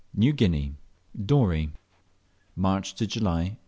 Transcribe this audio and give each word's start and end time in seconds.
NEW 0.15 0.33
GUINEA. 0.33 0.73
DOREY. 1.27 1.69
(MARCH 2.55 2.95
TO 2.95 3.05
JULY 3.05 3.51
1858.) 3.53 3.57